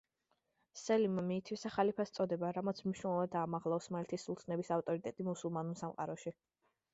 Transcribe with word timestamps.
სელიმმა 0.83 1.23
მიითვისა 1.25 1.71
ხალიფას 1.75 2.13
წოდება, 2.19 2.49
რამაც 2.57 2.81
მნიშვნელოვნად 2.87 3.37
აამაღლა 3.43 3.79
ოსმალეთის 3.83 4.27
სულთნების 4.31 4.73
ავტორიტეტი 4.79 5.29
მუსულმანურ 5.29 5.79
სამყაროში. 5.85 6.35